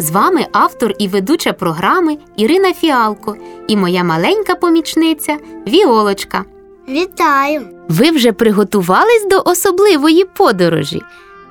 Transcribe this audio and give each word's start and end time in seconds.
З 0.00 0.10
вами 0.10 0.46
автор 0.52 0.94
і 0.98 1.08
ведуча 1.08 1.52
програми 1.52 2.18
Ірина 2.36 2.72
Фіалко 2.72 3.36
і 3.68 3.76
моя 3.76 4.04
маленька 4.04 4.54
помічниця 4.54 5.36
Віолочка. 5.68 6.44
Вітаю! 6.88 7.60
Ви 7.88 8.10
вже 8.10 8.32
приготувались 8.32 9.26
до 9.30 9.42
особливої 9.44 10.24
подорожі. 10.24 11.02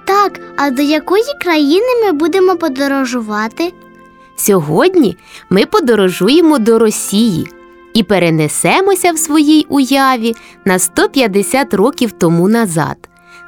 Так, 0.05 0.39
а 0.57 0.69
до 0.69 0.81
якої 0.81 1.23
країни 1.43 1.87
ми 2.05 2.11
будемо 2.11 2.55
подорожувати? 2.55 3.73
Сьогодні 4.35 5.17
ми 5.49 5.65
подорожуємо 5.65 6.57
до 6.59 6.79
Росії 6.79 7.47
і 7.93 8.03
перенесемося 8.03 9.11
в 9.11 9.17
своїй 9.17 9.65
уяві 9.69 10.35
на 10.65 10.79
150 10.79 11.73
років 11.73 12.11
тому 12.11 12.49
назад. 12.49 12.97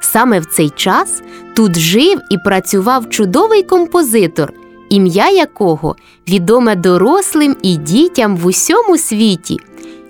Саме 0.00 0.40
в 0.40 0.46
цей 0.46 0.70
час 0.70 1.22
тут 1.56 1.78
жив 1.78 2.20
і 2.30 2.38
працював 2.38 3.10
чудовий 3.10 3.62
композитор, 3.62 4.52
ім'я 4.90 5.30
якого 5.30 5.96
відоме 6.28 6.76
дорослим 6.76 7.56
і 7.62 7.76
дітям 7.76 8.36
в 8.36 8.46
усьому 8.46 8.98
світі. 8.98 9.56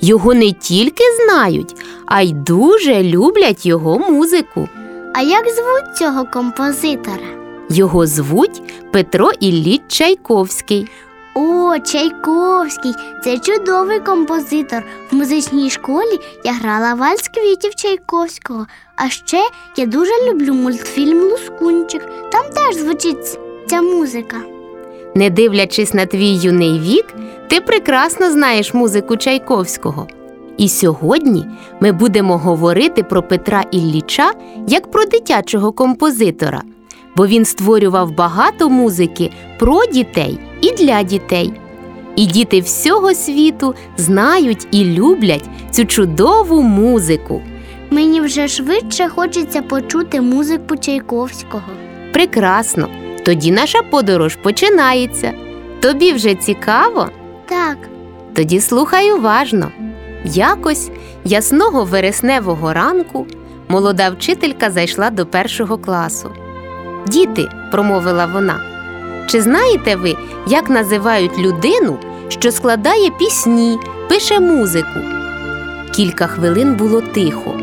Його 0.00 0.34
не 0.34 0.53
тільки 0.53 1.05
знають, 1.25 1.77
а 2.06 2.23
й 2.23 2.33
дуже 2.33 3.03
люблять 3.03 3.67
його 3.67 3.98
музику. 3.98 4.69
А 5.14 5.23
як 5.23 5.45
звуть 5.48 5.97
цього 5.98 6.25
композитора? 6.33 7.27
Його 7.70 8.06
звуть 8.06 8.62
Петро 8.92 9.31
Ілліч 9.41 9.81
Чайковський. 9.89 10.89
О, 11.34 11.78
Чайковський! 11.78 12.92
Це 13.25 13.39
чудовий 13.39 14.01
композитор. 14.01 14.83
В 15.11 15.14
музичній 15.14 15.70
школі 15.70 16.20
я 16.45 16.53
грала 16.53 16.95
вальс 16.95 17.28
квітів 17.28 17.75
Чайковського. 17.75 18.67
А 18.97 19.08
ще 19.08 19.42
я 19.77 19.86
дуже 19.86 20.12
люблю 20.28 20.55
мультфільм 20.55 21.20
Лускунчик. 21.20 22.03
Там 22.33 22.45
теж 22.55 22.77
звучить 22.77 23.39
ця 23.67 23.83
музика. 23.83 24.36
Не 25.14 25.30
дивлячись 25.30 25.94
на 25.94 26.06
твій 26.06 26.34
юний 26.34 26.78
вік, 26.78 27.14
ти 27.48 27.61
прекрасно 27.61 28.30
знаєш 28.30 28.75
музику 28.75 29.17
Чайковського. 29.17 30.06
І 30.56 30.69
сьогодні 30.69 31.47
ми 31.80 31.92
будемо 31.92 32.39
говорити 32.39 33.02
про 33.02 33.22
Петра 33.22 33.64
Ілліча 33.70 34.33
як 34.69 34.91
про 34.91 35.05
дитячого 35.05 35.72
композитора, 35.72 36.62
бо 37.17 37.27
він 37.27 37.44
створював 37.44 38.14
багато 38.14 38.70
музики 38.70 39.30
про 39.58 39.86
дітей 39.86 40.39
і 40.61 40.72
для 40.72 41.02
дітей. 41.02 41.52
І 42.17 42.27
діти 42.27 42.61
всього 42.61 43.14
світу 43.14 43.74
знають 43.97 44.69
і 44.70 44.84
люблять 44.84 45.48
цю 45.70 45.84
чудову 45.84 46.62
музику. 46.62 47.42
Мені 47.91 48.20
вже 48.20 48.48
швидше 48.48 49.08
хочеться 49.08 49.62
почути 49.62 50.20
музику 50.20 50.77
Чайковського. 50.77 51.62
Прекрасно! 52.12 52.89
Тоді 53.31 53.50
наша 53.50 53.83
подорож 53.83 54.36
починається. 54.36 55.33
Тобі 55.81 56.12
вже 56.12 56.34
цікаво? 56.34 57.08
Так, 57.48 57.77
Тоді 58.35 58.61
слухай 58.61 59.13
уважно. 59.13 59.70
Якось 60.24 60.91
ясного 61.24 61.85
вересневого 61.85 62.73
ранку 62.73 63.27
молода 63.69 64.11
вчителька 64.11 64.70
зайшла 64.70 65.11
до 65.11 65.27
першого 65.27 65.79
класу. 65.79 66.30
Діти, 67.07 67.48
промовила 67.73 68.27
вона, 68.27 68.61
чи 69.29 69.40
знаєте 69.40 69.96
ви, 69.96 70.17
як 70.46 70.70
називають 70.70 71.39
людину, 71.39 71.98
що 72.29 72.52
складає 72.52 73.11
пісні, 73.11 73.79
пише 74.08 74.40
музику? 74.40 75.01
Кілька 75.96 76.27
хвилин 76.27 76.74
було 76.74 77.01
тихо. 77.01 77.61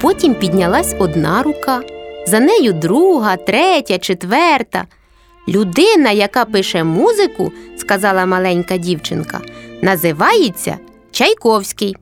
Потім 0.00 0.34
піднялась 0.34 0.94
одна 0.98 1.42
рука, 1.42 1.82
за 2.26 2.40
нею 2.40 2.72
друга, 2.72 3.36
третя, 3.36 3.98
четверта. 3.98 4.84
Людина, 5.48 6.10
яка 6.10 6.44
пише 6.44 6.84
музику, 6.84 7.52
сказала 7.76 8.26
маленька 8.26 8.76
дівчинка, 8.76 9.40
називається 9.82 10.78
Чайковський. 11.10 11.96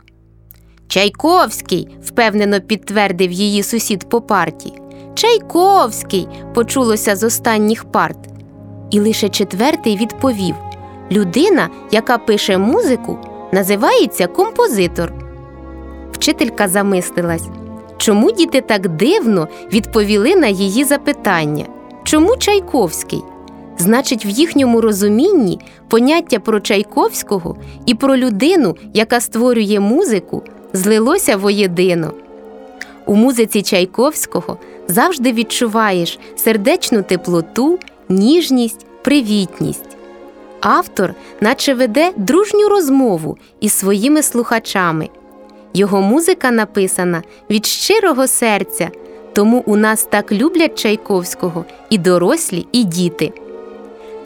Чайковський, 0.88 1.88
впевнено 2.04 2.60
підтвердив 2.60 3.32
її 3.32 3.62
сусід 3.62 4.08
по 4.08 4.20
парті. 4.20 4.72
Чайковський, 5.14 6.28
почулося 6.54 7.16
з 7.16 7.22
останніх 7.22 7.84
парт. 7.84 8.18
І 8.90 9.00
лише 9.00 9.28
четвертий 9.28 9.96
відповів: 9.96 10.54
людина, 11.10 11.68
яка 11.90 12.18
пише 12.18 12.58
музику, 12.58 13.18
називається 13.52 14.26
композитор. 14.26 15.12
Вчителька 16.12 16.68
замислилась, 16.68 17.48
чому 17.96 18.32
діти 18.32 18.60
так 18.60 18.88
дивно 18.88 19.48
відповіли 19.72 20.36
на 20.36 20.46
її 20.46 20.84
запитання? 20.84 21.64
Чому 22.04 22.36
Чайковський? 22.36 23.22
Значить, 23.78 24.26
в 24.26 24.28
їхньому 24.28 24.80
розумінні 24.80 25.58
поняття 25.88 26.38
про 26.38 26.60
Чайковського 26.60 27.56
і 27.86 27.94
про 27.94 28.16
людину, 28.16 28.76
яка 28.94 29.20
створює 29.20 29.80
музику, 29.80 30.42
злилося 30.72 31.36
воєдино. 31.36 32.12
У 33.06 33.14
музиці 33.14 33.62
Чайковського 33.62 34.58
завжди 34.88 35.32
відчуваєш 35.32 36.18
сердечну 36.36 37.02
теплоту, 37.02 37.78
ніжність, 38.08 38.86
привітність. 39.02 39.96
Автор, 40.60 41.14
наче 41.40 41.74
веде 41.74 42.12
дружню 42.16 42.68
розмову 42.68 43.38
із 43.60 43.72
своїми 43.72 44.22
слухачами. 44.22 45.08
Його 45.74 46.00
музика 46.00 46.50
написана 46.50 47.22
від 47.50 47.66
щирого 47.66 48.26
серця, 48.26 48.90
тому 49.32 49.62
у 49.66 49.76
нас 49.76 50.04
так 50.04 50.32
люблять 50.32 50.78
Чайковського 50.78 51.64
і 51.90 51.98
дорослі, 51.98 52.66
і 52.72 52.84
діти. 52.84 53.32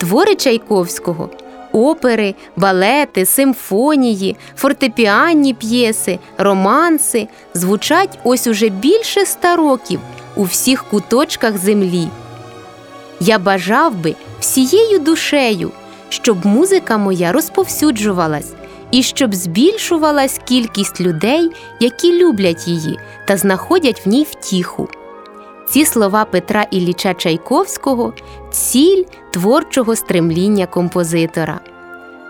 Твори 0.00 0.34
Чайковського 0.34 1.30
опери, 1.72 2.34
балети, 2.56 3.26
симфонії, 3.26 4.36
фортепіанні 4.56 5.54
п'єси, 5.54 6.18
романси 6.38 7.28
звучать 7.54 8.18
ось 8.24 8.46
уже 8.46 8.68
більше 8.68 9.20
ста 9.20 9.56
років 9.56 10.00
у 10.36 10.44
всіх 10.44 10.84
куточках 10.84 11.58
землі. 11.58 12.08
Я 13.20 13.38
бажав 13.38 13.94
би 13.94 14.14
всією 14.40 14.98
душею, 14.98 15.70
щоб 16.08 16.46
музика 16.46 16.98
моя 16.98 17.32
розповсюджувалась 17.32 18.52
і 18.90 19.02
щоб 19.02 19.34
збільшувалась 19.34 20.40
кількість 20.44 21.00
людей, 21.00 21.50
які 21.80 22.24
люблять 22.24 22.68
її 22.68 22.98
та 23.26 23.36
знаходять 23.36 24.06
в 24.06 24.08
ній 24.08 24.26
втіху. 24.30 24.88
Ці 25.70 25.84
слова 25.84 26.24
Петра 26.24 26.66
Ілліча 26.70 27.14
Чайковського 27.14 28.12
ціль 28.50 29.04
творчого 29.30 29.96
стремління 29.96 30.66
композитора. 30.66 31.60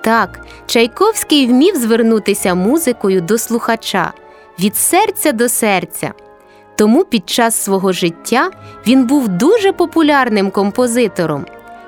Так, 0.04 0.46
Чайковський 0.66 1.46
вмів 1.46 1.76
звернутися 1.76 2.54
музикою 2.54 3.20
до 3.20 3.38
слухача 3.38 4.12
від 4.58 4.76
серця 4.76 5.32
до 5.32 5.48
серця. 5.48 6.12
Тому 6.76 7.04
під 7.04 7.30
час 7.30 7.54
свого 7.54 7.92
життя 7.92 8.50
він 8.86 9.06
був 9.06 9.28
дуже 9.28 9.72
популярним 9.72 10.50
композитором. 10.50 11.46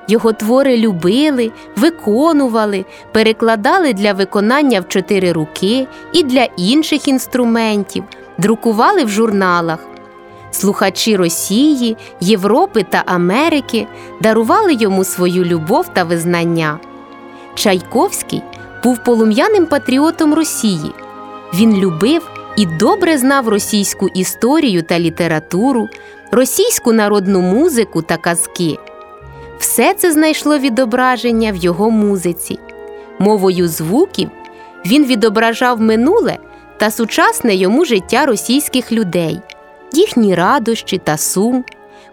Його 0.09 0.33
твори 0.33 0.77
любили, 0.77 1.53
виконували, 1.77 2.85
перекладали 3.13 3.93
для 3.93 4.13
виконання 4.13 4.81
в 4.81 4.89
чотири 4.89 5.33
руки 5.33 5.87
і 6.13 6.23
для 6.23 6.49
інших 6.57 7.09
інструментів, 7.09 8.05
друкували 8.39 9.05
в 9.05 9.09
журналах. 9.09 9.92
Слухачі 10.53 11.17
Росії, 11.17 11.97
Європи 12.21 12.85
та 12.91 13.03
Америки 13.07 13.87
дарували 14.21 14.75
йому 14.75 15.05
свою 15.05 15.45
любов 15.45 15.89
та 15.95 16.05
визнання. 16.05 16.79
Чайковський 17.55 18.43
був 18.85 19.05
полум'яним 19.05 19.67
патріотом 19.67 20.35
Росії. 20.35 20.93
Він 21.55 21.77
любив 21.77 22.31
і 22.57 22.67
добре 22.67 23.19
знав 23.19 23.49
російську 23.49 24.09
історію 24.09 24.83
та 24.83 24.99
літературу, 24.99 25.89
російську 26.31 26.93
народну 26.93 27.41
музику 27.41 28.03
та 28.03 28.17
казки. 28.17 28.79
Все 29.59 29.95
це 29.95 30.13
знайшло 30.13 30.59
відображення 30.59 31.53
в 31.53 31.57
його 31.57 31.91
музиці. 31.91 32.59
Мовою 33.19 33.69
звуків 33.69 34.31
він 34.87 35.05
відображав 35.05 35.81
минуле 35.81 36.39
та 36.77 36.91
сучасне 36.91 37.55
йому 37.55 37.85
життя 37.85 38.27
російських 38.27 38.93
людей, 38.93 39.41
їхні 39.95 40.35
радощі 40.35 40.99
та 41.05 41.17
сум, 41.17 41.65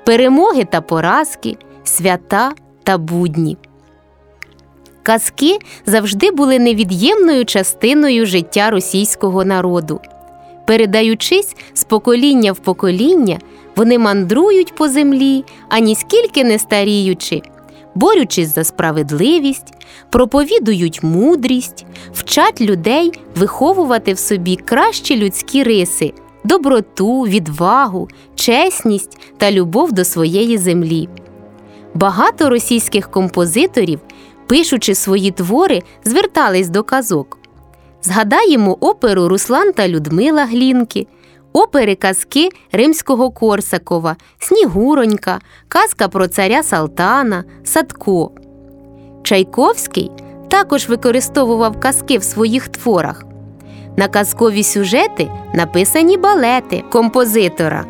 перемоги 0.06 0.66
та 0.72 0.82
поразки, 0.82 1.58
свята 1.84 2.52
та 2.84 2.98
будні. 2.98 3.58
Казки 5.04 5.60
завжди 5.86 6.32
були 6.32 6.60
невід'ємною 6.60 7.46
частиною 7.46 8.26
життя 8.26 8.70
російського 8.70 9.46
народу. 9.46 10.00
Передаючись 10.68 11.56
з 11.74 11.84
покоління 11.84 12.52
в 12.52 12.60
покоління, 12.60 13.40
вони 13.76 14.00
мандрують 14.00 14.76
по 14.76 14.90
землі, 14.90 15.44
ані 15.70 15.96
скільки 15.96 16.44
не 16.44 16.60
старіючи, 16.60 17.42
борючись 17.96 18.56
за 18.56 18.64
справедливість, 18.64 19.74
проповідують 20.10 21.04
мудрість, 21.04 21.86
вчать 22.14 22.62
людей 22.62 23.12
виховувати 23.36 24.14
в 24.14 24.20
собі 24.20 24.56
кращі 24.56 25.18
людські 25.18 25.64
риси, 25.64 26.14
доброту, 26.50 27.22
відвагу, 27.22 28.10
чесність 28.36 29.18
та 29.38 29.52
любов 29.52 29.92
до 29.92 30.06
своєї 30.06 30.58
землі. 30.58 31.10
Багато 31.94 32.50
російських 32.50 33.12
композиторів, 33.12 34.00
пишучи 34.48 34.96
свої 34.96 35.32
твори, 35.32 35.82
звертались 36.04 36.70
до 36.70 36.84
казок. 36.84 37.38
Згадаємо 38.02 38.78
оперу 38.80 39.28
Руслан 39.28 39.74
та 39.74 39.88
Людмила 39.88 40.46
Глінки, 40.46 41.08
опери 41.54 41.96
казки 41.96 42.50
римського 42.72 43.32
Корсакова, 43.32 44.16
Снігуронька, 44.40 45.40
казка 45.68 46.08
про 46.08 46.28
царя 46.28 46.64
Салтана, 46.64 47.44
Садко. 47.64 48.32
Чайковський 49.24 50.12
також 50.48 50.90
використовував 50.90 51.80
казки 51.80 52.18
в 52.18 52.24
своїх 52.24 52.68
творах. 52.68 53.24
На 54.00 54.08
казкові 54.08 54.64
сюжети 54.64 55.32
написані 55.54 56.18
балети 56.18 56.84
композитора. 56.92 57.86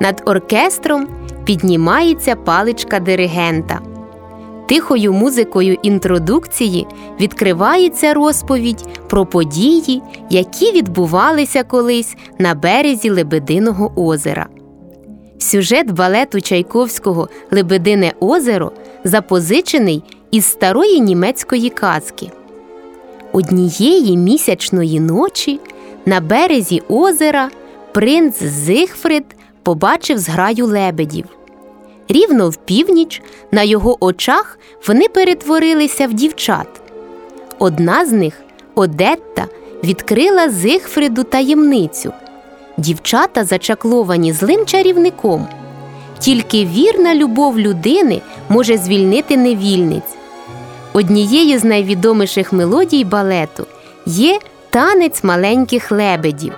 Над 0.00 0.22
оркестром 0.26 1.08
піднімається 1.44 2.36
паличка 2.36 3.00
диригента. 3.00 3.80
Тихою 4.68 5.12
музикою 5.12 5.78
інтродукції 5.82 6.86
відкривається 7.20 8.14
розповідь 8.14 8.84
про 9.08 9.26
події, 9.26 10.02
які 10.30 10.72
відбувалися 10.72 11.64
колись 11.64 12.16
на 12.38 12.54
березі 12.54 13.10
Лебединого 13.10 13.92
озера. 13.96 14.46
Сюжет 15.38 15.90
балету 15.90 16.40
Чайковського 16.40 17.28
Лебедине 17.50 18.12
озеро 18.20 18.72
запозичений 19.04 20.02
із 20.30 20.44
старої 20.44 21.00
німецької 21.00 21.70
казки. 21.70 22.30
Однієї 23.36 24.16
місячної 24.16 25.00
ночі 25.00 25.60
на 26.06 26.20
березі 26.20 26.82
озера 26.88 27.50
принц 27.92 28.42
Зигфрид 28.42 29.24
побачив 29.62 30.18
зграю 30.18 30.66
лебедів. 30.66 31.24
Рівно 32.08 32.50
в 32.50 32.56
північ 32.56 33.22
на 33.52 33.62
його 33.62 34.04
очах 34.04 34.58
вони 34.86 35.08
перетворилися 35.08 36.06
в 36.06 36.12
дівчат. 36.12 36.66
Одна 37.58 38.06
з 38.06 38.12
них, 38.12 38.34
Одетта, 38.74 39.46
відкрила 39.84 40.50
Зигфриду 40.50 41.24
таємницю. 41.24 42.12
Дівчата 42.76 43.44
зачакловані 43.44 44.32
злим 44.32 44.66
чарівником. 44.66 45.46
Тільки 46.18 46.64
вірна 46.64 47.14
любов 47.14 47.58
людини 47.58 48.20
може 48.48 48.78
звільнити 48.78 49.36
невільниць. 49.36 50.15
Однією 50.96 51.58
з 51.58 51.64
найвідоміших 51.64 52.52
мелодій 52.52 53.04
балету 53.04 53.66
є 54.06 54.38
танець 54.70 55.24
маленьких 55.24 55.92
лебедів. 55.92 56.52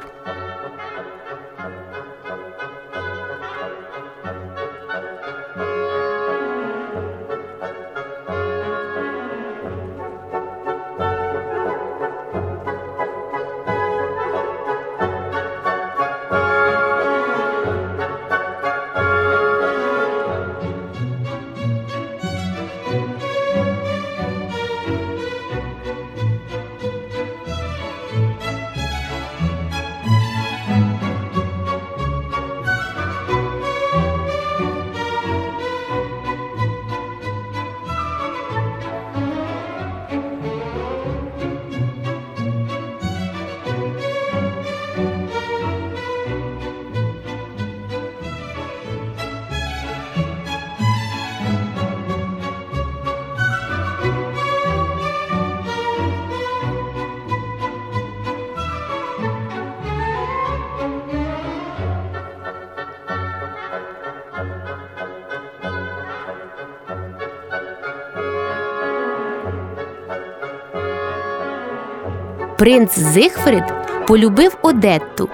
Принц 72.59 72.99
Зигфрид 72.99 73.65
полюбив 74.07 74.57
Одетту, 74.63 75.29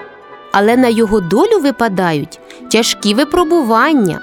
але 0.51 0.77
на 0.77 0.87
його 0.87 1.21
долю 1.21 1.59
випадають 1.61 2.39
тяжкі 2.71 3.13
випробування. 3.13 4.19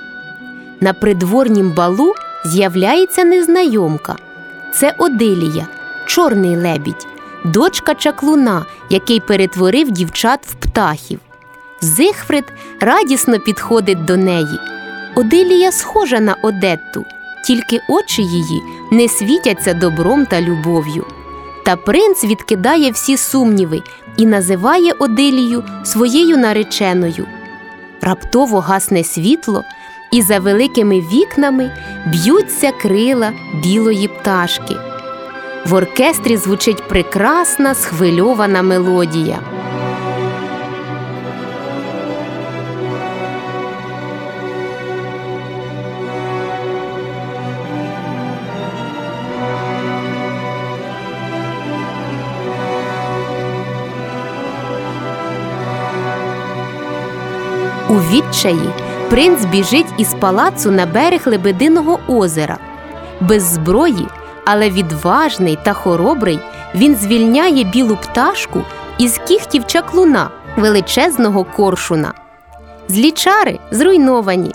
На 0.81 0.93
придворнім 0.93 1.71
балу 1.71 2.15
з'являється 2.45 3.25
незнайомка. 3.25 4.17
Це 4.75 4.95
Одилія, 4.99 5.67
чорний 6.07 6.57
лебідь, 6.57 7.07
дочка 7.45 7.95
чаклуна, 7.95 8.65
який 8.91 9.21
перетворив 9.21 9.91
дівчат 9.91 10.41
в 10.47 10.55
птахів. 10.55 11.21
Зигфрид 11.81 12.45
радісно 12.81 13.39
підходить 13.39 14.05
до 14.05 14.17
неї. 14.17 14.59
Одилія 15.15 15.73
схожа 15.73 16.21
на 16.21 16.37
Одетту, 16.43 17.05
тільки 17.47 17.81
очі 17.89 18.23
її 18.23 18.63
не 18.93 19.09
світяться 19.09 19.75
добром 19.75 20.27
та 20.27 20.41
любов'ю. 20.41 21.07
Та 21.65 21.77
принц 21.77 22.25
відкидає 22.25 22.91
всі 22.91 23.17
сумніви 23.17 23.83
і 24.17 24.27
називає 24.27 24.93
Одилію 24.99 25.65
своєю 25.85 26.37
нареченою. 26.37 27.27
Раптово 28.01 28.61
гасне 28.61 29.05
світло, 29.05 29.65
і 30.13 30.23
за 30.23 30.39
великими 30.39 31.01
вікнами 31.01 31.71
б'ються 32.07 32.73
крила 32.73 33.33
білої 33.63 34.09
пташки. 34.09 34.77
В 35.67 35.75
оркестрі 35.75 36.37
звучить 36.37 36.89
прекрасна 36.89 37.75
схвильована 37.75 38.63
мелодія. 38.63 39.39
У 57.93 57.95
відчаї 57.95 58.71
принц 59.11 59.45
біжить 59.45 59.95
із 59.99 60.15
палацу 60.15 60.71
на 60.71 60.87
берег 60.87 61.21
Лебединого 61.27 61.99
озера. 62.09 62.59
Без 63.21 63.43
зброї, 63.43 64.07
але 64.45 64.71
відважний 64.71 65.59
та 65.63 65.73
хоробрий, 65.73 66.39
він 66.75 66.97
звільняє 66.97 67.65
білу 67.65 67.97
пташку 67.97 68.63
із 68.99 69.21
кіхтів 69.29 69.67
чаклуна, 69.67 70.31
величезного 70.57 71.45
коршуна. 71.45 72.13
Злі 72.89 73.11
чари 73.11 73.59
зруйновані. 73.71 74.55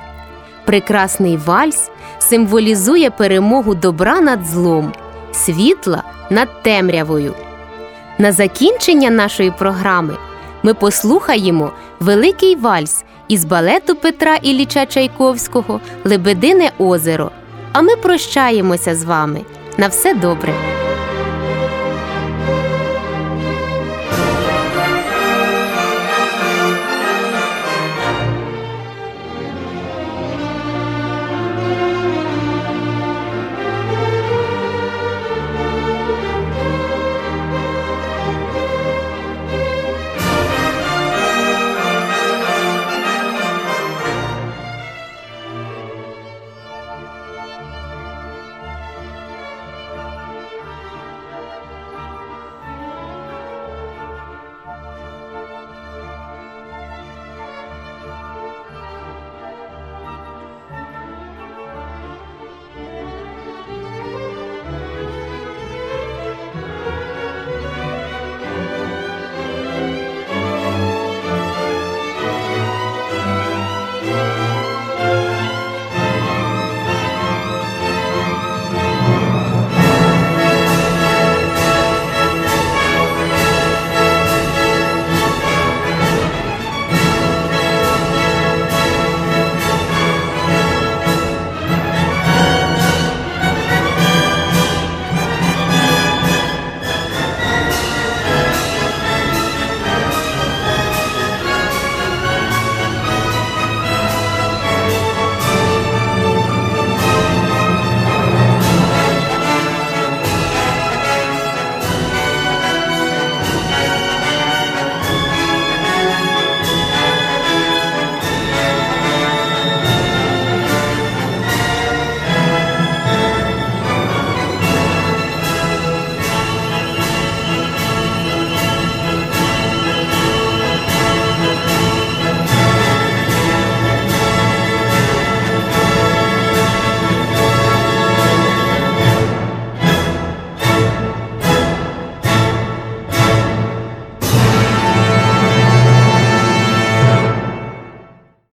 Прекрасний 0.66 1.38
вальс 1.38 1.90
символізує 2.20 3.10
перемогу 3.10 3.76
добра 3.76 4.22
над 4.22 4.46
злом, 4.46 4.94
світла 5.32 6.04
над 6.30 6.64
темрявою. 6.64 7.34
На 8.18 8.32
закінчення 8.32 9.10
нашої 9.10 9.52
програми 9.52 10.18
ми 10.64 10.74
послухаємо 10.74 11.72
великий 12.00 12.56
вальс 12.56 13.04
із 13.28 13.46
балету 13.46 13.96
Петра 13.96 14.36
Ілліча 14.36 14.86
Чайковського 14.86 15.80
Лебедине 16.04 16.72
озеро. 16.78 17.32
А 17.72 17.82
ми 17.82 17.96
прощаємося 17.96 18.96
з 18.96 19.04
вами. 19.04 19.42
На 19.78 19.88
все 19.88 20.14
добре! 20.14 20.77